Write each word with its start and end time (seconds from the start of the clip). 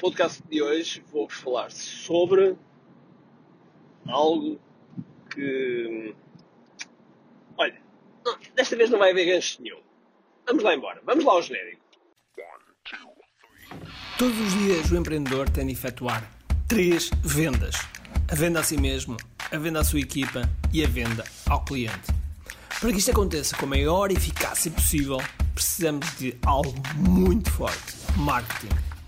podcast 0.00 0.42
de 0.48 0.62
hoje 0.62 1.04
vou-vos 1.12 1.36
falar 1.36 1.70
sobre 1.70 2.56
algo 4.08 4.58
que. 5.30 6.14
Olha, 7.58 7.78
desta 8.56 8.76
vez 8.76 8.88
não 8.88 8.98
vai 8.98 9.10
haver 9.10 9.26
gancho 9.26 9.60
nenhum. 9.62 9.80
Vamos 10.46 10.64
lá 10.64 10.74
embora, 10.74 11.02
vamos 11.04 11.24
lá 11.24 11.34
ao 11.34 11.42
genérico. 11.42 11.82
Todos 14.18 14.38
os 14.38 14.52
dias 14.54 14.90
o 14.90 14.96
empreendedor 14.96 15.48
tem 15.50 15.66
de 15.66 15.72
efetuar 15.72 16.28
três 16.66 17.10
vendas: 17.22 17.76
a 18.30 18.34
venda 18.34 18.60
a 18.60 18.62
si 18.62 18.78
mesmo, 18.78 19.18
a 19.52 19.58
venda 19.58 19.80
à 19.80 19.84
sua 19.84 20.00
equipa 20.00 20.48
e 20.72 20.82
a 20.82 20.88
venda 20.88 21.24
ao 21.48 21.62
cliente. 21.62 22.10
Para 22.80 22.90
que 22.90 22.98
isto 22.98 23.10
aconteça 23.10 23.54
com 23.54 23.66
a 23.66 23.68
maior 23.68 24.10
eficácia 24.10 24.70
possível, 24.70 25.18
precisamos 25.54 26.06
de 26.16 26.34
algo 26.46 26.72
muito 26.96 27.50
forte: 27.50 27.94
marketing. 28.16 28.89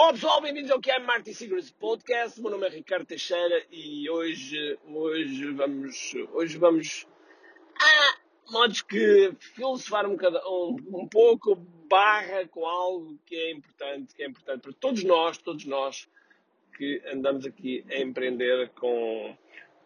Olá 0.00 0.14
pessoal, 0.14 0.40
bem-vindos 0.40 0.70
ao 0.70 0.80
QI 0.80 0.98
Marketing 1.00 1.34
Secrets 1.34 1.70
Podcast. 1.72 2.40
Meu 2.40 2.50
nome 2.50 2.66
é 2.66 2.70
Ricardo 2.70 3.04
Teixeira 3.04 3.62
e 3.70 4.08
hoje, 4.08 4.78
hoje 4.86 5.50
vamos, 5.52 6.14
hoje 6.32 6.56
vamos 6.56 7.06
a 7.78 8.50
modos 8.50 8.80
que 8.80 9.30
filosofar 9.38 10.06
um, 10.06 10.16
um, 10.16 11.00
um 11.00 11.06
pouco 11.06 11.54
barra 11.86 12.48
com 12.48 12.64
algo 12.64 13.18
que 13.26 13.36
é 13.36 13.52
importante, 13.52 14.14
que 14.14 14.22
é 14.22 14.26
importante 14.26 14.62
para 14.62 14.72
todos 14.72 15.04
nós, 15.04 15.36
todos 15.36 15.66
nós 15.66 16.08
que 16.78 17.02
andamos 17.12 17.44
aqui 17.44 17.84
a 17.90 17.98
empreender 17.98 18.70
com, 18.70 19.36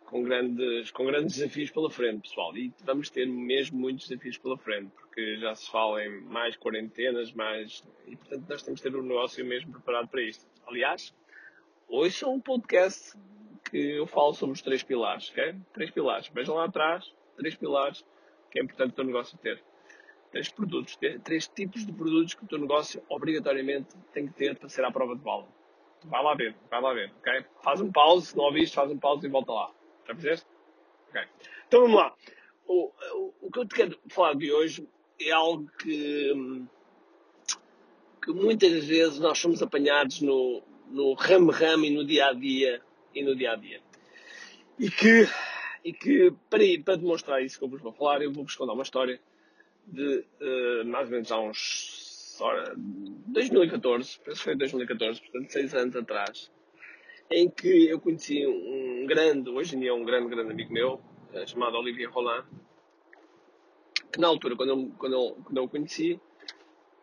com, 0.04 0.22
grandes, 0.22 0.90
com 0.90 1.06
grandes 1.06 1.36
desafios 1.36 1.70
pela 1.70 1.90
frente, 1.90 2.28
pessoal. 2.28 2.56
E 2.56 2.72
vamos 2.84 3.10
ter 3.10 3.26
mesmo 3.26 3.78
muitos 3.78 4.08
desafios 4.08 4.38
pela 4.38 4.56
frente, 4.56 4.90
porque 4.90 5.36
já 5.38 5.54
se 5.54 5.70
fala 5.70 6.04
em 6.04 6.20
mais 6.22 6.56
quarentenas, 6.56 7.32
mais. 7.32 7.84
E 8.06 8.16
portanto 8.16 8.46
nós 8.48 8.62
temos 8.62 8.80
que 8.80 8.90
ter 8.90 8.96
o 8.96 9.02
negócio 9.02 9.44
mesmo 9.44 9.72
preparado 9.72 10.08
para 10.08 10.22
isto. 10.22 10.46
Aliás, 10.66 11.14
hoje 11.88 12.24
é 12.24 12.28
um 12.28 12.40
podcast 12.40 13.16
que 13.70 13.96
eu 13.96 14.06
falo 14.06 14.34
sobre 14.34 14.54
os 14.54 14.62
três 14.62 14.82
pilares, 14.82 15.30
ok? 15.30 15.54
Três 15.72 15.90
pilares. 15.90 16.28
Vejam 16.28 16.54
lá 16.54 16.66
atrás, 16.66 17.12
três 17.36 17.54
pilares 17.54 18.04
que 18.50 18.60
é 18.60 18.62
importante 18.62 18.92
o 18.92 18.94
teu 18.94 19.04
negócio 19.04 19.36
ter. 19.38 19.62
Três 20.30 20.48
produtos, 20.48 20.98
três 21.22 21.46
tipos 21.46 21.86
de 21.86 21.92
produtos 21.92 22.34
que 22.34 22.44
o 22.44 22.46
teu 22.46 22.58
negócio 22.58 23.02
obrigatoriamente 23.08 23.96
tem 24.12 24.26
que 24.26 24.34
ter 24.34 24.56
para 24.56 24.68
ser 24.68 24.84
à 24.84 24.90
prova 24.90 25.14
de 25.14 25.22
bala. 25.22 25.46
Vai 26.04 26.22
lá 26.22 26.34
ver, 26.34 26.56
vai 26.70 26.80
lá 26.80 26.92
ver, 26.92 27.12
ok? 27.18 27.44
Faz 27.62 27.80
um 27.80 27.90
pause, 27.90 28.26
se 28.26 28.36
não 28.36 28.44
ouviste, 28.44 28.74
faz 28.74 28.90
um 28.90 28.98
pause 28.98 29.26
e 29.26 29.30
volta 29.30 29.52
lá. 29.52 29.70
Já 30.06 30.14
fizeste? 30.14 30.46
Ok. 31.08 31.22
Então 31.66 31.82
vamos 31.82 31.96
lá. 31.96 32.14
O, 32.66 32.90
o, 33.14 33.34
o 33.42 33.50
que 33.50 33.58
eu 33.58 33.66
te 33.66 33.74
quero 33.74 33.98
falar 34.08 34.34
de 34.34 34.50
hoje 34.52 34.88
é 35.20 35.30
algo 35.30 35.70
que, 35.78 36.64
que 38.22 38.32
muitas 38.32 38.84
vezes 38.84 39.18
nós 39.18 39.38
somos 39.38 39.62
apanhados 39.62 40.20
no, 40.20 40.62
no 40.88 41.14
ramo-ramo 41.14 41.84
e 41.84 41.90
no 41.90 42.04
dia-a-dia 42.04 42.82
e 43.14 43.22
no 43.22 43.36
dia-a-dia. 43.36 43.80
E 44.78 44.90
que, 44.90 45.28
e 45.84 45.92
que 45.92 46.32
para, 46.50 46.62
para 46.84 46.96
demonstrar 46.96 47.42
isso 47.42 47.58
que 47.58 47.64
eu 47.64 47.68
vos 47.68 47.80
vou 47.80 47.92
falar, 47.92 48.22
eu 48.22 48.32
vou-vos 48.32 48.56
contar 48.56 48.72
uma 48.72 48.82
história 48.82 49.20
de 49.86 50.24
uh, 50.40 50.84
mais 50.86 51.06
ou 51.06 51.12
menos 51.12 51.30
há 51.30 51.38
uns 51.38 52.40
ora, 52.40 52.74
2014, 52.76 54.18
penso 54.24 54.38
que 54.38 54.44
foi 54.44 54.56
2014, 54.56 55.20
portanto, 55.20 55.52
seis 55.52 55.74
anos 55.74 55.96
atrás, 55.96 56.50
em 57.30 57.48
que 57.48 57.88
eu 57.88 58.00
conheci 58.00 58.46
um 58.46 59.06
grande, 59.06 59.50
hoje 59.50 59.76
em 59.76 59.80
dia 59.80 59.90
é 59.90 59.92
um 59.92 60.04
grande, 60.04 60.28
grande 60.28 60.52
amigo 60.52 60.72
meu, 60.72 61.00
eh, 61.32 61.46
chamado 61.46 61.76
Olivier 61.76 62.10
Roland, 62.10 62.44
que 64.12 64.20
na 64.20 64.28
altura, 64.28 64.56
quando 64.56 64.70
eu, 64.70 64.92
quando 64.98 65.12
eu, 65.14 65.36
quando 65.44 65.56
eu 65.56 65.64
o 65.64 65.68
conheci, 65.68 66.20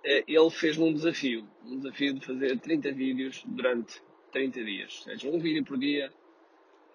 eh, 0.03 0.23
ele 0.27 0.49
fez-me 0.49 0.85
um 0.85 0.93
desafio, 0.93 1.47
um 1.65 1.77
desafio 1.77 2.13
de 2.13 2.25
fazer 2.25 2.59
30 2.59 2.91
vídeos 2.91 3.43
durante 3.45 4.01
30 4.31 4.63
dias, 4.63 4.97
ou 4.99 5.03
seja, 5.03 5.29
um 5.29 5.39
vídeo 5.39 5.63
por 5.65 5.77
dia 5.77 6.11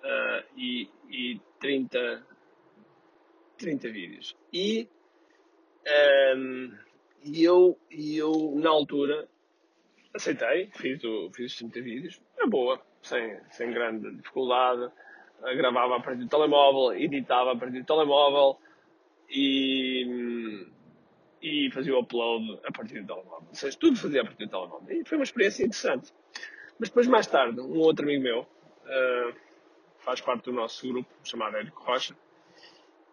uh, 0.03 0.45
e, 0.57 0.89
e 1.11 1.41
30, 1.61 2.27
30 3.59 3.91
vídeos. 3.91 4.37
E 4.53 4.89
um, 5.87 6.71
ehm, 6.71 6.87
e 7.23 7.43
eu, 7.43 7.79
e 7.91 8.17
eu 8.17 8.55
na 8.57 8.71
altura, 8.71 9.29
aceitei, 10.17 10.71
fiz, 10.75 11.03
o, 11.05 11.31
fiz 11.33 11.53
os 11.53 11.59
30 11.59 11.81
vídeos, 11.81 12.21
na 12.39 12.47
boa, 12.47 12.81
sem, 13.03 13.39
sem 13.51 13.71
grande 13.71 14.11
dificuldade. 14.17 14.91
Gravava 15.57 15.97
a 15.97 16.01
partir 16.01 16.21
do 16.21 16.29
telemóvel, 16.29 16.99
editava 16.99 17.53
a 17.53 17.57
partir 17.57 17.81
do 17.81 17.87
telemóvel 17.87 18.59
e, 19.31 20.67
e 21.43 21.71
fazia 21.73 21.95
o 21.95 22.01
upload 22.01 22.59
a 22.65 22.73
partir 22.73 23.01
do 23.03 23.07
telemóvel. 23.07 23.47
Ou 23.49 23.55
seja, 23.55 23.77
tudo 23.79 23.97
fazia 23.97 24.23
a 24.23 24.25
partir 24.25 24.47
do 24.47 24.51
telemóvel. 24.51 25.01
E 25.01 25.05
foi 25.05 25.19
uma 25.19 25.25
experiência 25.25 25.63
interessante. 25.63 26.13
Mas 26.79 26.89
depois, 26.89 27.07
mais 27.07 27.27
tarde, 27.27 27.61
um 27.61 27.79
outro 27.79 28.05
amigo 28.05 28.23
meu, 28.23 28.41
uh, 28.41 29.35
faz 29.99 30.21
parte 30.21 30.45
do 30.45 30.53
nosso 30.53 30.87
grupo, 30.89 31.09
chamado 31.23 31.57
Érico 31.57 31.83
Rocha, 31.83 32.17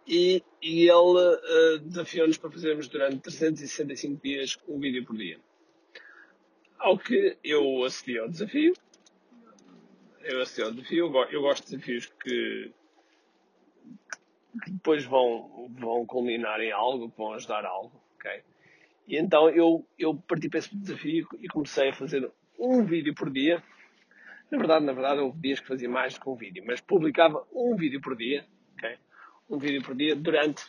e, 0.07 0.43
e 0.61 0.89
ele 0.89 0.91
uh, 0.91 1.79
desafiou-nos 1.79 2.37
para 2.37 2.51
fazermos 2.51 2.87
durante 2.87 3.19
365 3.19 4.21
dias 4.21 4.57
um 4.67 4.79
vídeo 4.79 5.05
por 5.05 5.15
dia. 5.15 5.39
Ao 6.83 6.97
que 6.97 7.37
eu 7.43 7.83
acedi 7.85 8.19
ao 8.19 8.27
desafio. 8.27 8.73
Eu 10.21 10.41
acedi 10.41 10.63
ao 10.63 10.71
desafio. 10.71 11.27
Eu 11.31 11.41
gosto 11.41 11.63
de 11.63 11.71
desafios 11.71 12.05
que, 12.05 12.71
que 14.63 14.71
depois 14.71 15.05
vão, 15.05 15.71
vão 15.79 16.05
culminar 16.05 16.59
em 16.59 16.71
algo, 16.71 17.09
que 17.09 17.17
vão 17.17 17.33
ajudar 17.33 17.65
a 17.65 17.69
algo. 17.69 18.03
Okay? 18.15 18.43
E 19.07 19.17
então 19.17 19.49
eu, 19.49 19.87
eu 19.97 20.13
parti 20.15 20.49
para 20.49 20.59
esse 20.59 20.75
desafio 20.75 21.27
e 21.39 21.47
comecei 21.47 21.89
a 21.89 21.93
fazer 21.93 22.29
um 22.59 22.83
vídeo 22.83 23.15
por 23.15 23.31
dia. 23.31 23.63
Na 24.51 24.57
verdade, 24.57 24.85
na 24.85 24.93
verdade, 24.93 25.21
houve 25.21 25.39
dias 25.39 25.61
que 25.61 25.67
fazia 25.67 25.89
mais 25.89 26.13
do 26.13 26.19
que 26.19 26.29
um 26.29 26.35
vídeo, 26.35 26.63
mas 26.67 26.81
publicava 26.81 27.47
um 27.51 27.75
vídeo 27.75 28.01
por 28.01 28.15
dia. 28.15 28.45
Okay? 28.75 28.97
um 29.49 29.57
vídeo 29.57 29.81
por 29.81 29.95
dia 29.95 30.15
durante 30.15 30.65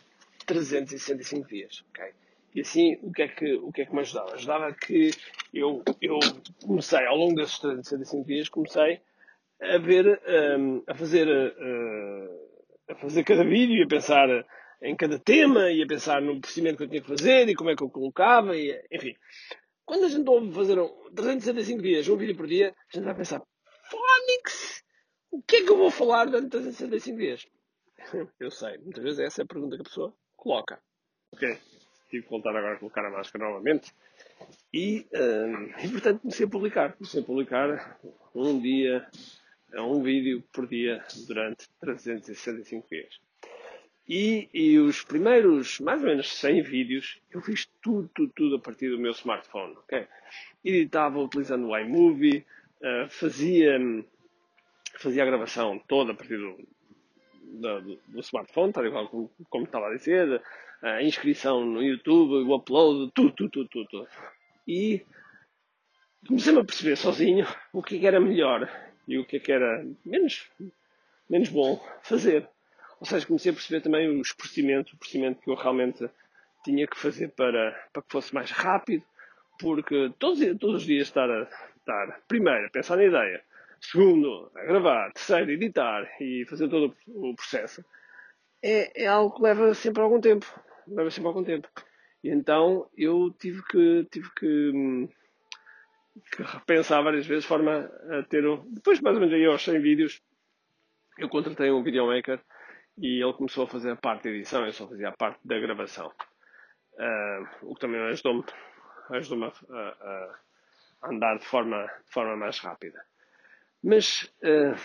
365 0.47 1.49
dias. 1.49 1.85
Okay? 1.91 2.13
E 2.55 2.61
assim, 2.61 2.97
o 3.03 3.13
que, 3.13 3.23
é 3.23 3.29
que, 3.29 3.55
o 3.55 3.73
que 3.73 3.83
é 3.83 3.87
que 3.87 3.93
me 3.93 4.01
ajudava? 4.01 4.35
Ajudava 4.35 4.73
que 4.73 5.11
eu, 5.53 5.83
eu 6.01 6.19
comecei, 6.65 7.05
ao 7.05 7.17
longo 7.17 7.35
desses 7.35 7.59
365 7.59 8.27
dias, 8.27 8.49
comecei 8.49 9.01
a 9.61 9.79
ver, 9.79 10.21
um, 10.59 10.83
a 10.87 10.95
fazer, 10.95 11.27
uh, 11.29 12.93
a 12.93 12.95
fazer 12.95 13.25
cada 13.25 13.43
vídeo 13.43 13.77
e 13.77 13.83
a 13.83 13.89
pensar 13.89 14.29
em 14.81 14.95
cada 14.95 15.19
tema 15.19 15.71
e 15.71 15.83
a 15.83 15.87
pensar 15.87 16.23
no 16.23 16.41
procedimento 16.41 16.77
que 16.77 16.85
eu 16.85 16.89
tinha 16.89 17.03
que 17.03 17.09
fazer 17.09 17.49
e 17.49 17.55
como 17.55 17.71
é 17.71 17.77
que 17.77 17.83
eu 17.83 17.91
colocava, 17.91 18.57
e, 18.57 18.81
enfim. 18.93 19.17
Quando 19.85 20.05
a 20.05 20.09
gente 20.09 20.29
ouve 20.29 20.53
fazer 20.53 20.79
um, 20.79 20.89
365 21.15 21.83
dias, 21.83 22.09
um 22.09 22.17
vídeo 22.17 22.37
por 22.37 22.47
dia, 22.47 22.69
a 22.69 22.97
gente 22.97 23.05
vai 23.05 23.15
pensar, 23.15 23.43
Phonics, 23.91 24.85
o 25.31 25.43
que 25.43 25.57
é 25.57 25.65
que 25.65 25.71
eu 25.71 25.77
vou 25.77 25.91
falar 25.91 26.27
durante 26.27 26.51
365 26.51 27.19
dias? 27.19 27.47
Eu 28.39 28.51
sei, 28.51 28.79
muitas 28.79 29.03
vezes 29.03 29.19
essa 29.19 29.43
é 29.43 29.45
a 29.45 29.47
pergunta 29.47 29.77
que 29.77 29.83
a 29.83 29.85
pessoa 29.85 30.15
coloca. 30.37 30.81
Ok, 31.33 31.59
tive 32.15 32.25
que 32.25 32.31
voltar 32.31 32.55
agora 32.57 32.75
a 32.75 32.79
colocar 32.79 33.05
a 33.05 33.11
máscara 33.11 33.45
novamente. 33.45 33.93
E, 34.73 35.07
um, 35.13 35.65
e 35.85 35.89
portanto 35.89 36.21
comecei 36.21 36.47
a 36.47 36.49
publicar. 36.49 36.93
Comecei 36.93 37.21
a 37.21 37.25
publicar 37.25 37.99
um 38.35 38.61
dia, 38.61 39.07
um 39.75 40.03
vídeo 40.03 40.43
por 40.53 40.67
dia 40.67 41.03
durante 41.27 41.69
365 41.81 42.89
dias. 42.89 43.21
E, 44.07 44.49
e 44.53 44.79
os 44.79 45.03
primeiros, 45.03 45.81
mais 45.81 46.01
ou 46.03 46.09
menos 46.09 46.33
100 46.39 46.63
vídeos, 46.63 47.21
eu 47.31 47.41
fiz 47.41 47.67
tudo, 47.83 48.09
tudo, 48.15 48.33
tudo 48.35 48.57
a 48.57 48.61
partir 48.61 48.91
do 48.91 48.99
meu 48.99 49.13
smartphone. 49.13 49.75
Okay? 49.79 50.07
Editava 50.65 51.19
utilizando 51.19 51.69
o 51.69 51.79
iMovie, 51.79 52.45
uh, 52.81 53.09
fazia, 53.09 53.79
fazia 54.99 55.23
a 55.23 55.27
gravação 55.27 55.79
toda 55.89 56.13
a 56.13 56.15
partir 56.15 56.37
do, 56.37 56.59
do, 57.43 57.99
do 58.09 58.21
smartphone, 58.21 58.73
tal 58.73 58.87
igual 58.87 59.09
como, 59.09 59.31
como 59.49 59.65
estava 59.65 59.89
a 59.89 59.95
dizer, 59.95 60.43
a 60.85 61.03
inscrição 61.03 61.65
no 61.65 61.83
YouTube, 61.83 62.47
o 62.47 62.55
upload, 62.55 63.11
tudo, 63.15 63.33
tudo, 63.33 63.51
tudo, 63.69 63.89
tudo. 63.89 64.09
E 64.69 65.03
comecei-me 66.27 66.61
a 66.61 66.65
perceber 66.65 66.97
sozinho 66.97 67.47
o 67.73 67.83
que, 67.83 67.97
é 67.97 68.07
era 68.07 68.21
melhor 68.21 68.71
e 69.09 69.19
o 69.19 69.25
que, 69.25 69.37
é 69.37 69.41
que 69.41 69.51
era 69.51 69.83
menos, 70.05 70.51
menos 71.29 71.49
bom 71.49 71.83
fazer. 72.03 72.49
Ou 73.01 73.07
seja, 73.07 73.27
comecei 73.27 73.51
a 73.51 73.55
perceber 73.55 73.81
também 73.81 74.21
os 74.21 74.33
procedimentos, 74.33 74.93
o 74.93 74.99
procedimento 74.99 75.41
que 75.41 75.51
eu 75.51 75.55
realmente 75.55 76.09
tinha 76.63 76.87
que 76.87 76.99
fazer 76.99 77.29
para, 77.29 77.73
para 77.93 78.03
que 78.03 78.13
fosse 78.13 78.35
mais 78.35 78.51
rápido, 78.51 79.05
porque 79.59 80.13
todos, 80.19 80.41
todos 80.59 80.83
os 80.83 80.85
dias 80.85 81.09
estar 81.09 81.31
a 81.31 81.49
estar, 81.79 82.21
primeiro, 82.29 82.67
a 82.67 82.71
pensar 82.71 82.97
na 82.97 83.05
ideia, 83.05 83.43
segundo, 83.81 84.51
a 84.55 84.65
gravar, 84.65 85.13
terceiro, 85.13 85.51
editar 85.51 86.11
e 86.21 86.45
fazer 86.47 86.69
todo 86.69 86.95
o 87.07 87.35
processo, 87.35 87.85
é, 88.63 89.05
é 89.05 89.07
algo 89.07 89.37
que 89.37 89.43
leva 89.43 89.75
sempre 89.75 90.03
algum 90.03 90.21
tempo. 90.21 90.47
Leva 90.89 91.11
sempre 91.11 91.29
algum 91.29 91.45
tempo. 91.45 91.69
E 92.23 92.31
então 92.31 92.89
eu 92.97 93.35
tive 93.39 93.63
que, 93.65 94.07
tive 94.11 94.31
que, 94.35 94.71
hum, 94.75 95.09
que 96.33 96.43
repensar 96.43 97.03
várias 97.03 97.27
vezes 97.27 97.45
de 97.45 97.49
forma 97.49 97.91
a 98.11 98.23
ter. 98.23 98.47
Um, 98.47 98.65
depois, 98.73 99.01
mais 99.01 99.17
ou 99.17 99.21
menos 99.21 99.35
aí 99.35 99.45
aos 99.47 99.63
100 99.63 99.81
vídeos, 99.81 100.23
eu 101.19 101.29
contratei 101.29 101.71
um 101.71 101.83
videomaker 101.83 102.41
e 102.99 103.23
ele 103.23 103.33
começou 103.35 103.65
a 103.65 103.69
fazer 103.69 103.91
a 103.91 103.97
parte 103.97 104.25
da 104.25 104.31
edição, 104.31 104.65
eu 104.65 104.73
só 104.73 104.89
fazia 104.89 105.09
a 105.09 105.13
parte 105.13 105.39
da 105.45 105.59
gravação. 105.59 106.13
Uh, 106.95 107.71
o 107.71 107.75
que 107.75 107.81
também 107.81 108.01
ajudou-me 108.01 108.45
ajudou 109.11 109.45
a, 109.45 109.53
a, 109.71 110.41
a, 111.03 111.11
andar 111.11 111.39
de 111.39 111.45
forma, 111.45 111.85
de 112.07 112.13
forma 112.13 112.37
mais 112.37 112.59
rápida. 112.59 113.05
Mas 113.83 114.23
uh, 114.43 114.79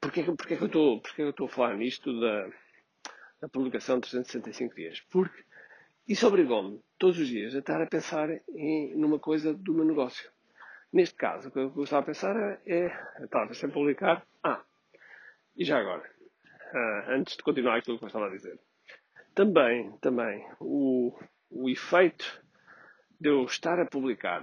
porquê, 0.00 0.22
porquê, 0.22 0.56
que 0.56 0.62
eu 0.62 0.66
estou, 0.66 1.00
porquê 1.00 1.16
que 1.16 1.22
eu 1.22 1.30
estou 1.30 1.46
a 1.46 1.50
falar 1.50 1.76
nisto 1.76 2.18
da, 2.20 2.48
da 3.40 3.48
publicação 3.48 3.96
de 3.96 4.08
365 4.08 4.74
dias? 4.74 5.00
Porque 5.10 5.44
isso 6.06 6.26
obrigou-me 6.26 6.80
todos 6.98 7.18
os 7.18 7.28
dias 7.28 7.54
a 7.54 7.60
estar 7.60 7.80
a 7.80 7.86
pensar 7.86 8.28
em, 8.48 8.94
numa 8.96 9.18
coisa 9.18 9.54
do 9.54 9.72
meu 9.72 9.84
negócio. 9.84 10.30
Neste 10.92 11.14
caso, 11.14 11.48
o 11.48 11.52
que 11.52 11.58
eu 11.58 11.84
estava 11.84 12.02
a 12.02 12.06
pensar 12.06 12.36
é, 12.66 12.86
estava 13.22 13.44
a 13.44 13.48
pensar 13.48 13.68
em 13.68 13.70
publicar, 13.70 14.26
ah, 14.42 14.62
e 15.56 15.64
já 15.64 15.78
agora, 15.78 16.02
uh, 16.02 17.10
antes 17.10 17.36
de 17.36 17.42
continuar 17.42 17.76
aquilo 17.76 17.98
que 17.98 18.04
eu 18.04 18.08
estava 18.08 18.26
a 18.26 18.30
dizer, 18.30 18.58
também, 19.34 19.92
também, 19.98 20.44
o, 20.58 21.16
o 21.50 21.70
efeito 21.70 22.42
de 23.20 23.28
eu 23.28 23.44
estar 23.44 23.78
a 23.78 23.86
publicar 23.86 24.42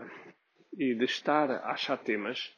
e 0.78 0.96
de 0.96 1.06
estar 1.06 1.52
a 1.52 1.72
achar 1.72 1.98
temas 1.98 2.56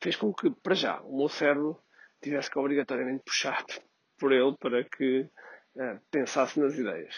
fez 0.00 0.16
com 0.16 0.32
que, 0.32 0.50
para 0.50 0.74
já, 0.74 1.00
o 1.02 1.16
meu 1.16 1.28
cérebro 1.28 1.80
tivesse 2.20 2.50
que 2.50 2.58
obrigatoriamente 2.58 3.24
puxar 3.24 3.64
por 4.18 4.32
ele 4.32 4.54
para 4.58 4.84
que 4.84 5.28
uh, 5.76 6.00
pensasse 6.10 6.58
nas 6.60 6.74
ideias. 6.74 7.14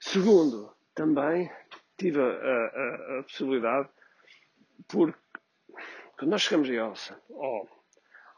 Segundo, 0.00 0.72
também 0.94 1.50
tive 1.96 2.20
a, 2.20 2.24
a, 2.24 3.18
a 3.18 3.22
possibilidade, 3.22 3.88
porque 4.88 5.18
quando 6.18 6.30
nós 6.30 6.42
chegamos 6.42 6.68
aí 6.68 6.78
ao, 6.78 6.94
ao, 7.36 7.68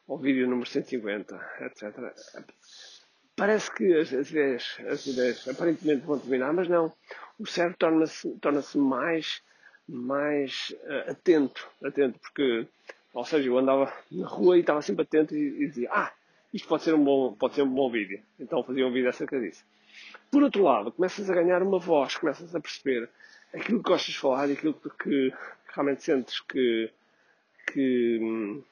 ao 0.09 0.19
vídeo 0.19 0.49
número 0.49 0.69
150, 0.69 1.35
etc., 1.61 1.95
parece 3.37 3.71
que 3.75 3.95
as, 3.95 4.13
as, 4.13 4.31
ideias, 4.31 4.79
as 4.89 5.07
ideias 5.07 5.49
aparentemente 5.49 6.07
vão 6.07 6.19
terminar, 6.19 6.53
mas 6.53 6.69
não. 6.69 6.93
O 7.39 7.47
cérebro 7.47 7.77
torna-se 7.79 8.31
torna 8.41 8.63
mais, 8.75 9.43
mais 9.87 10.75
uh, 10.85 11.11
atento, 11.11 11.69
atento, 11.85 12.19
porque, 12.19 12.67
ou 13.13 13.25
seja, 13.25 13.49
eu 13.49 13.59
andava 13.59 13.93
na 14.11 14.27
rua 14.27 14.57
e 14.57 14.61
estava 14.61 14.81
sempre 14.81 15.03
atento 15.03 15.35
e, 15.35 15.65
e, 15.65 15.69
dizia, 15.69 15.91
ah, 15.93 16.13
isto 16.53 16.69
pode 16.69 16.83
ser 16.83 16.95
um 16.95 17.03
bom, 17.03 17.35
pode 17.35 17.55
ser 17.55 17.63
um 17.63 17.69
bom 17.69 17.91
vídeo. 17.91 18.23
Então 18.39 18.63
fazia 18.63 18.87
um 18.87 18.93
vídeo 18.93 19.09
acerca 19.09 19.39
disso. 19.39 19.65
Por 20.31 20.43
outro 20.43 20.63
lado, 20.63 20.93
começas 20.93 21.31
a 21.31 21.35
ganhar 21.35 21.63
uma 21.63 21.79
voz, 21.79 22.17
começas 22.17 22.55
a 22.55 22.61
perceber 22.61 23.09
aquilo 23.53 23.83
que 23.83 23.89
gostas 23.89 24.15
de 24.15 24.19
falar 24.19 24.49
e 24.49 24.53
aquilo 24.53 24.75
que, 24.75 25.33
realmente 25.69 26.03
sentes 26.03 26.41
que, 26.41 26.91
que, 27.73 28.63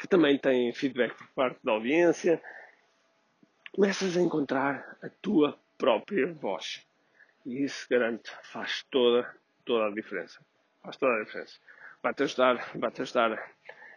que 0.00 0.08
também 0.08 0.38
tem 0.38 0.72
feedback 0.72 1.16
por 1.16 1.28
parte 1.28 1.58
da 1.64 1.72
audiência 1.72 2.42
começas 3.72 4.16
a 4.16 4.20
encontrar 4.20 4.98
a 5.02 5.08
tua 5.08 5.58
própria 5.78 6.32
voz. 6.34 6.86
E 7.44 7.64
isso, 7.64 7.86
garanto, 7.90 8.30
faz 8.42 8.84
toda, 8.90 9.28
toda 9.64 9.86
a 9.86 9.90
diferença. 9.90 10.40
Faz 10.82 10.96
toda 10.96 11.14
a 11.14 11.24
diferença. 11.24 11.58
Vai-te 12.02 12.22
ajudar, 12.22 12.70
vai-te 12.74 13.02
ajudar 13.02 13.50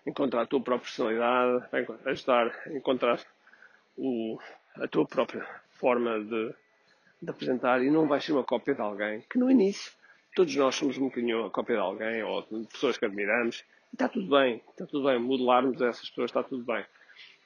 encontrar 0.06 0.42
a 0.42 0.46
tua 0.46 0.62
própria 0.62 0.86
personalidade, 0.86 1.66
ajudar 2.06 2.56
a 2.66 2.74
encontrar 2.74 3.20
o, 3.98 4.40
a 4.76 4.88
tua 4.88 5.06
própria 5.06 5.46
forma 5.72 6.20
de, 6.20 6.54
de 7.22 7.30
apresentar 7.30 7.82
e 7.82 7.90
não 7.90 8.08
vais 8.08 8.24
ser 8.24 8.34
uma 8.34 8.44
cópia 8.44 8.76
de 8.76 8.82
alguém 8.82 9.22
que 9.30 9.38
no 9.38 9.50
início 9.50 9.92
todos 10.36 10.56
nós 10.56 10.76
somos 10.76 10.98
um 10.98 11.06
bocadinho 11.06 11.46
a 11.46 11.50
cópia 11.50 11.76
de 11.76 11.82
alguém 11.82 12.24
ou 12.24 12.42
de 12.42 12.68
pessoas 12.68 12.98
que 12.98 13.06
admiramos 13.06 13.64
e 13.92 13.96
está 13.96 14.10
tudo 14.10 14.30
bem, 14.30 14.62
está 14.70 14.86
tudo 14.86 15.06
bem, 15.06 15.18
modelarmos 15.18 15.82
essas 15.82 16.10
pessoas 16.10 16.30
está 16.30 16.44
tudo 16.44 16.64
bem. 16.64 16.86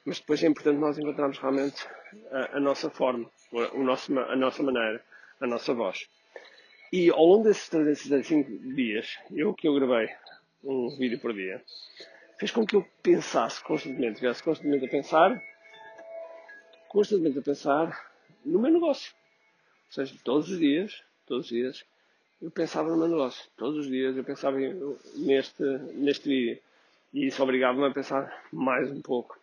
Mas 0.06 0.20
depois 0.20 0.44
é 0.44 0.48
importante 0.48 0.80
nós 0.80 0.98
encontrarmos 0.98 1.38
realmente 1.38 1.88
a, 2.32 2.58
a 2.58 2.60
nossa 2.60 2.90
forma, 2.90 3.30
o 3.52 3.84
nosso, 3.84 4.18
a 4.18 4.36
nossa 4.36 4.64
maneira, 4.64 5.04
a 5.40 5.46
nossa 5.46 5.74
voz. 5.74 6.10
E 6.92 7.12
ao 7.12 7.24
longo 7.24 7.44
desses 7.44 7.70
365 7.70 8.74
dias, 8.74 9.20
eu 9.32 9.54
que 9.54 9.68
eu 9.68 9.76
gravei 9.76 10.10
um 10.64 10.90
vídeo 10.98 11.20
por 11.20 11.34
dia, 11.34 11.64
fez 12.40 12.52
com 12.52 12.66
que 12.66 12.76
eu 12.76 12.88
pensasse 13.04 13.62
constantemente, 13.62 14.14
estivesse 14.14 14.42
constantemente 14.42 14.86
a 14.86 14.90
pensar, 14.90 15.44
constantemente 16.88 17.40
a 17.40 17.42
pensar 17.42 18.12
no 18.46 18.60
meu 18.60 18.72
negócio. 18.72 19.14
Ou 19.88 19.94
seja, 19.94 20.16
todos 20.24 20.50
os 20.50 20.58
dias, 20.58 21.04
todos 21.28 21.46
os 21.46 21.50
dias, 21.52 21.86
eu 22.42 22.50
pensava 22.50 22.90
no 22.90 22.98
meu 22.98 23.10
negócio. 23.10 23.50
Todos 23.58 23.80
os 23.80 23.88
dias 23.88 24.16
eu 24.16 24.24
pensava 24.24 24.58
neste, 25.16 25.64
neste 25.94 26.30
vídeo. 26.30 26.60
E 27.14 27.28
isso 27.28 27.44
obrigava-me 27.44 27.88
a 27.88 27.92
pensar 27.92 28.46
mais 28.54 28.90
um 28.90 29.02
pouco. 29.02 29.38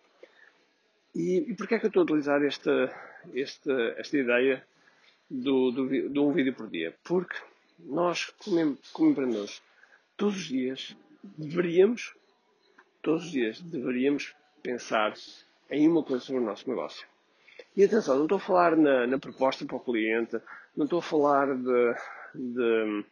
E, 1.14 1.44
e 1.50 1.54
porquê 1.54 1.74
é 1.74 1.78
que 1.78 1.86
eu 1.86 1.88
estou 1.88 2.00
a 2.00 2.04
utilizar 2.04 2.42
esta, 2.42 2.94
esta, 3.34 3.72
esta 3.98 4.16
ideia 4.16 4.66
do, 5.28 5.70
do, 5.70 6.08
de 6.08 6.18
um 6.18 6.32
vídeo 6.32 6.54
por 6.54 6.68
dia? 6.68 6.94
Porque 7.04 7.36
nós, 7.78 8.26
como, 8.38 8.78
como 8.92 9.10
empreendedores, 9.10 9.60
todos 10.16 10.36
os 10.36 10.44
dias 10.44 10.96
deveríamos, 11.22 12.15
todos 13.06 13.26
os 13.26 13.30
dias 13.30 13.60
deveríamos 13.60 14.34
pensar 14.60 15.14
em 15.70 15.88
uma 15.88 16.02
coisa 16.02 16.24
sobre 16.24 16.42
o 16.42 16.44
nosso 16.44 16.68
negócio. 16.68 17.06
E 17.76 17.84
atenção, 17.84 18.16
não 18.16 18.24
estou 18.24 18.38
a 18.38 18.40
falar 18.40 18.76
na, 18.76 19.06
na 19.06 19.16
proposta 19.16 19.64
para 19.64 19.76
o 19.76 19.80
cliente, 19.80 20.40
não 20.76 20.86
estou 20.86 20.98
a 20.98 21.02
falar 21.02 21.54
de, 21.54 21.94
de 22.34 23.04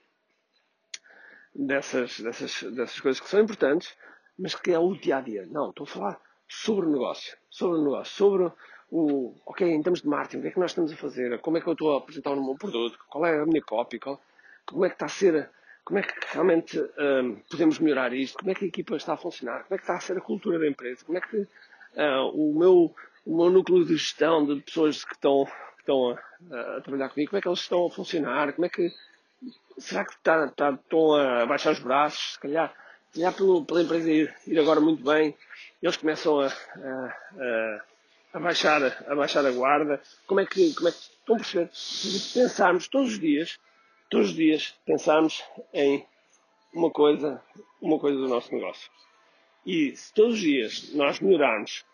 dessas, 1.54 2.18
dessas, 2.18 2.60
dessas 2.74 2.98
coisas 2.98 3.20
que 3.20 3.28
são 3.28 3.40
importantes, 3.40 3.96
mas 4.36 4.56
que 4.56 4.72
é 4.72 4.78
o 4.80 4.96
dia 4.96 5.18
a 5.18 5.20
dia. 5.20 5.46
Não, 5.46 5.70
estou 5.70 5.84
a 5.84 5.88
falar 5.88 6.20
sobre 6.48 6.86
o 6.86 6.90
negócio. 6.90 7.36
Sobre 7.48 7.78
o 7.78 7.84
negócio. 7.84 8.12
Sobre 8.16 8.52
o, 8.90 9.32
ok, 9.46 9.70
em 9.70 9.80
termos 9.80 10.02
de 10.02 10.08
marketing, 10.08 10.38
o 10.38 10.42
que 10.42 10.48
é 10.48 10.50
que 10.50 10.58
nós 10.58 10.72
estamos 10.72 10.92
a 10.92 10.96
fazer? 10.96 11.38
Como 11.38 11.56
é 11.56 11.60
que 11.60 11.68
eu 11.68 11.72
estou 11.72 11.94
a 11.94 11.98
apresentar 11.98 12.32
o 12.32 12.44
meu 12.44 12.56
produto? 12.56 12.98
Qual 13.08 13.24
é 13.24 13.38
a 13.38 13.46
minha? 13.46 13.62
Qual, 13.62 13.88
como 14.66 14.84
é 14.84 14.88
que 14.88 14.96
está 14.96 15.06
a 15.06 15.08
ser, 15.08 15.48
como 15.84 15.98
é 15.98 16.02
que 16.02 16.14
realmente 16.32 16.80
um, 16.80 17.36
podemos 17.50 17.78
melhorar 17.78 18.12
isto? 18.14 18.38
Como 18.38 18.50
é 18.50 18.54
que 18.54 18.64
a 18.64 18.68
equipa 18.68 18.96
está 18.96 19.12
a 19.12 19.18
funcionar? 19.18 19.64
Como 19.64 19.74
é 19.74 19.76
que 19.76 19.84
está 19.84 19.96
a 19.96 20.00
ser 20.00 20.16
a 20.16 20.20
cultura 20.20 20.58
da 20.58 20.66
empresa? 20.66 21.04
Como 21.04 21.18
é 21.18 21.20
que 21.20 21.36
uh, 21.36 22.30
o, 22.32 22.58
meu, 22.58 22.94
o 23.26 23.36
meu 23.36 23.50
núcleo 23.50 23.84
de 23.84 23.96
gestão 23.96 24.46
de 24.46 24.60
pessoas 24.62 25.04
que 25.04 25.12
estão, 25.12 25.44
que 25.44 25.80
estão 25.80 26.10
a, 26.10 26.76
a, 26.76 26.80
trabalhar 26.80 27.10
comigo, 27.10 27.30
como 27.30 27.38
é 27.38 27.42
que 27.42 27.48
eles 27.48 27.60
estão 27.60 27.86
a 27.86 27.90
funcionar? 27.90 28.54
Como 28.54 28.64
é 28.64 28.68
que, 28.70 28.90
será 29.76 30.06
que 30.06 30.14
está, 30.14 30.46
está, 30.46 30.70
estão 30.70 31.14
a 31.14 31.44
baixar 31.44 31.72
os 31.72 31.80
braços? 31.80 32.32
Se 32.32 32.40
calhar, 32.40 32.74
se 33.12 33.18
calhar 33.18 33.34
pelo, 33.34 33.64
pela 33.66 33.82
empresa 33.82 34.10
ir, 34.10 34.34
ir 34.46 34.58
agora 34.58 34.80
muito 34.80 35.04
bem, 35.04 35.36
eles 35.82 35.98
começam 35.98 36.40
a, 36.40 36.46
a, 36.46 37.84
a, 38.32 38.40
baixar, 38.40 38.82
a 39.06 39.14
baixar 39.14 39.44
a 39.44 39.52
guarda. 39.52 40.00
Como 40.26 40.40
é 40.40 40.46
que, 40.46 40.74
como 40.74 40.88
é 40.88 40.92
que 40.92 40.98
estão 40.98 41.34
a 41.34 41.38
perceber? 41.38 41.70
Pensarmos 42.32 42.88
todos 42.88 43.12
os 43.12 43.18
dias, 43.20 43.58
todos 44.14 44.30
os 44.30 44.36
dias, 44.36 44.74
pensarmos 44.86 45.42
em 45.72 46.06
uma 46.72 46.88
coisa, 46.90 47.42
uma 47.82 47.98
coisa 47.98 48.16
do 48.16 48.28
nosso 48.28 48.54
negócio. 48.54 48.88
E 49.66 49.96
se 49.96 50.14
todos 50.14 50.34
os 50.34 50.40
dias 50.40 50.94
nós 50.94 51.18
melhorarmos 51.18 51.84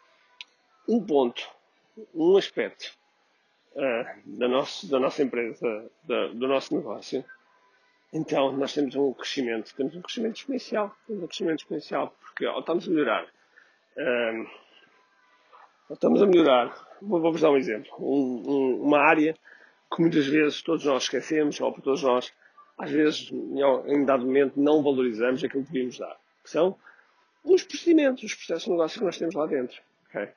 um 0.86 1.02
ponto, 1.02 1.48
um 2.14 2.36
aspecto 2.36 2.92
uh, 3.72 4.38
da, 4.38 4.48
nosso, 4.48 4.90
da 4.90 5.00
nossa 5.00 5.22
empresa, 5.22 5.90
da, 6.04 6.26
do 6.28 6.46
nosso 6.46 6.76
negócio, 6.76 7.24
então 8.12 8.52
nós 8.52 8.74
temos 8.74 8.94
um 8.96 9.14
crescimento, 9.14 9.74
temos 9.74 9.96
um 9.96 10.02
crescimento 10.02 10.36
exponencial, 10.36 10.94
temos 11.06 11.22
um 11.22 11.26
crescimento 11.26 11.60
exponencial, 11.60 12.14
porque 12.20 12.46
estamos 12.46 12.86
a 12.86 12.90
melhorar 12.90 13.26
um, 13.96 14.46
estamos 15.90 16.22
a 16.22 16.26
melhorar. 16.26 16.74
Vou-vos 17.02 17.40
dar 17.40 17.50
um 17.50 17.56
exemplo. 17.56 17.90
Um, 17.98 18.42
um, 18.46 18.82
uma 18.82 18.98
área 18.98 19.34
que 19.94 20.00
muitas 20.00 20.26
vezes 20.26 20.62
todos 20.62 20.84
nós 20.84 21.04
esquecemos, 21.04 21.60
ou 21.60 21.72
todos 21.80 22.02
nós, 22.02 22.32
às 22.78 22.90
vezes, 22.90 23.30
em 23.86 24.04
dado 24.04 24.24
momento, 24.24 24.58
não 24.58 24.82
valorizamos 24.82 25.44
aquilo 25.44 25.64
que 25.64 25.72
devíamos 25.72 25.98
dar. 25.98 26.16
Que 26.42 26.50
são 26.50 26.76
os 27.44 27.62
procedimentos, 27.62 28.22
os 28.24 28.34
processos 28.34 28.64
de 28.64 28.70
negócio 28.70 28.98
que 28.98 29.04
nós 29.04 29.18
temos 29.18 29.34
lá 29.34 29.46
dentro. 29.46 29.80
Okay? 30.08 30.28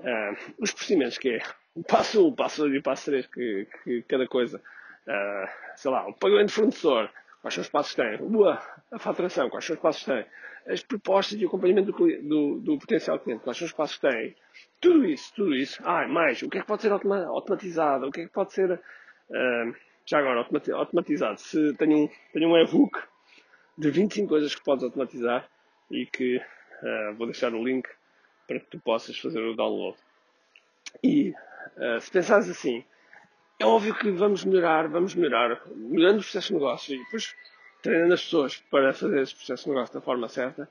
Uh, 0.00 0.54
os 0.58 0.72
procedimentos 0.72 1.18
que 1.18 1.30
é 1.30 1.42
passo 1.86 2.24
1, 2.24 2.28
o 2.28 2.34
passo 2.34 2.62
2 2.62 2.74
e 2.74 2.80
passo 2.80 3.04
3, 3.06 3.26
que, 3.26 3.68
que 3.84 4.02
cada 4.02 4.26
coisa, 4.26 4.58
uh, 4.58 5.48
sei 5.76 5.90
lá, 5.90 6.08
o 6.08 6.12
pagamento 6.14 6.48
de 6.48 6.54
fornecedor, 6.54 7.10
quais 7.40 7.54
são 7.54 7.62
os 7.62 7.68
passos 7.68 7.94
que 7.94 8.02
tem, 8.02 8.18
a 8.90 8.98
faturação, 8.98 9.48
quais 9.48 9.64
são 9.64 9.76
os 9.76 9.82
passos 9.82 10.04
que 10.04 10.10
tem, 10.10 10.26
as 10.66 10.82
propostas 10.82 11.38
de 11.38 11.46
acompanhamento 11.46 11.92
do, 11.92 12.22
do, 12.22 12.60
do 12.60 12.78
potencial 12.78 13.18
cliente, 13.18 13.42
quais 13.42 13.58
são 13.58 13.66
os 13.66 13.72
passos 13.72 13.96
que 13.96 14.08
tem, 14.08 14.36
tudo 14.80 15.04
isso, 15.04 15.32
tudo 15.34 15.54
isso. 15.54 15.80
Ah, 15.84 16.06
mais, 16.08 16.42
o 16.42 16.48
que 16.48 16.58
é 16.58 16.60
que 16.60 16.66
pode 16.66 16.82
ser 16.82 16.92
automatizado, 16.92 18.06
o 18.06 18.10
que 18.10 18.22
é 18.22 18.24
que 18.26 18.32
pode 18.32 18.52
ser, 18.52 18.80
já 20.06 20.18
agora, 20.18 20.46
automatizado. 20.74 21.40
Se 21.40 21.74
tenho 21.74 22.04
um, 22.04 22.08
tenho 22.32 22.48
um 22.48 22.56
e-book 22.56 22.98
de 23.78 23.90
25 23.90 24.28
coisas 24.28 24.54
que 24.54 24.62
podes 24.62 24.84
automatizar 24.84 25.48
e 25.90 26.06
que 26.06 26.40
Uh, 26.82 27.14
vou 27.14 27.26
deixar 27.26 27.54
o 27.54 27.64
link 27.64 27.88
para 28.48 28.58
que 28.58 28.66
tu 28.66 28.80
possas 28.80 29.16
fazer 29.16 29.40
o 29.40 29.54
download. 29.54 29.96
E 31.02 31.30
uh, 31.30 32.00
se 32.00 32.10
pensares 32.10 32.50
assim, 32.50 32.84
é 33.60 33.64
óbvio 33.64 33.94
que 33.94 34.10
vamos 34.10 34.44
melhorar, 34.44 34.88
vamos 34.88 35.14
melhorar, 35.14 35.62
melhorando 35.76 36.18
o 36.18 36.22
processo 36.22 36.48
de 36.48 36.54
negócio 36.54 36.94
e 36.94 36.98
depois 36.98 37.36
treinando 37.80 38.14
as 38.14 38.24
pessoas 38.24 38.56
para 38.68 38.92
fazer 38.92 39.22
esse 39.22 39.34
processo 39.34 39.64
de 39.64 39.70
negócio 39.70 39.94
da 39.94 40.00
forma 40.00 40.28
certa, 40.28 40.68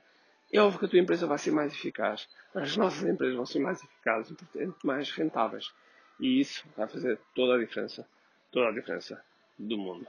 é 0.52 0.60
óbvio 0.60 0.80
que 0.80 0.84
a 0.84 0.88
tua 0.88 0.98
empresa 0.98 1.26
vai 1.26 1.38
ser 1.38 1.50
mais 1.50 1.72
eficaz. 1.72 2.28
As 2.54 2.76
nossas 2.76 3.08
empresas 3.08 3.36
vão 3.36 3.46
ser 3.46 3.60
mais 3.60 3.82
eficazes 3.82 4.30
e, 4.30 4.34
portanto, 4.34 4.76
mais 4.84 5.10
rentáveis. 5.12 5.72
E 6.20 6.40
isso 6.40 6.62
vai 6.76 6.86
fazer 6.86 7.18
toda 7.34 7.54
a 7.54 7.58
diferença. 7.58 8.06
Toda 8.52 8.68
a 8.68 8.72
diferença 8.72 9.22
do 9.58 9.76
mundo. 9.76 10.06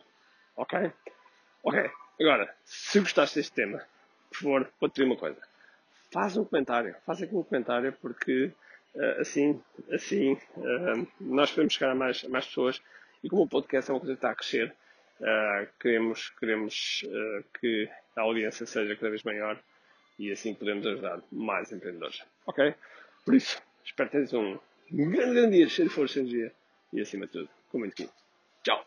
Ok? 0.56 0.92
Ok. 1.64 1.92
Agora, 2.20 2.54
se 2.64 3.00
gostaste 3.00 3.40
deste 3.40 3.54
tema, 3.54 3.84
por 4.30 4.38
favor, 4.38 4.74
vou 4.80 4.90
te 4.90 4.96
pedir 4.96 5.08
uma 5.08 5.18
coisa. 5.18 5.42
Faz 6.12 6.38
um 6.38 6.46
comentário. 6.46 6.96
Faz 7.06 7.22
aqui 7.22 7.36
um 7.36 7.44
comentário 7.44 7.94
porque 8.02 8.52
uh, 8.96 9.22
assim, 9.22 9.62
assim 9.92 10.34
uh, 10.34 11.08
nós 11.20 11.52
podemos 11.52 11.74
chegar 11.74 11.92
a 11.92 11.96
mais, 11.96 12.24
a 12.24 12.30
mais 12.30 12.46
pessoas 12.46 12.82
e 13.24 13.30
como 13.30 13.44
o 13.44 13.48
podcast 13.48 13.90
é 13.90 13.94
uma 13.94 14.00
coisa 14.00 14.14
que 14.14 14.18
está 14.18 14.32
a 14.32 14.36
crescer, 14.36 14.76
uh, 15.22 15.68
queremos, 15.80 16.30
queremos 16.32 17.06
que 17.60 17.90
a 18.16 18.22
audiência 18.22 18.66
seja 18.66 18.96
cada 18.96 19.10
vez 19.10 19.24
maior 19.24 19.60
e 20.20 20.32
assim 20.32 20.54
podemos 20.54 20.86
ajudar 20.86 21.22
mais 21.32 21.72
empreendedores. 21.72 22.22
Ok? 22.46 22.76
Por 23.26 23.34
isso, 23.34 23.62
espero 23.84 24.10
que 24.10 24.18
tenhas 24.18 24.34
um 24.34 24.60
grande, 24.92 25.34
grande 25.34 25.58
dia 25.58 25.70
cheio 25.70 25.88
de 25.88 25.96
força 25.96 26.20
e 26.20 26.22
energia 26.22 26.54
e 26.92 27.02
acima 27.02 27.26
de 27.26 27.32
tudo, 27.32 27.50
com 27.70 27.80
muito 27.80 27.96
Chao. 28.65 28.79